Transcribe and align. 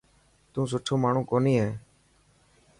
تون 0.51 0.65
سٺو 0.71 0.93
ماڻهو 1.03 1.21
ڪوني 1.31 1.53
هي. 1.61 1.69